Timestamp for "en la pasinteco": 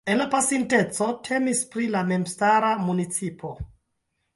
0.11-1.11